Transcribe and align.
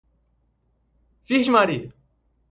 Virgem 1.29 1.51
Maria 1.53 1.93